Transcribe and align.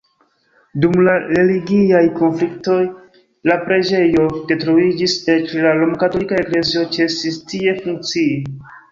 Dum 0.83 0.93
la 1.07 1.11
religiaj 1.39 1.99
konfliktoj 2.19 2.77
la 3.49 3.57
preĝejo 3.67 4.23
detruiĝis, 4.51 5.13
eĉ 5.33 5.53
la 5.65 5.75
romkatolika 5.81 6.39
eklezio 6.45 6.83
ĉesis 6.97 7.37
tie 7.53 7.77
funkcii. 7.85 8.33